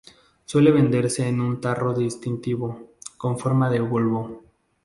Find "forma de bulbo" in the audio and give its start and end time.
3.37-4.41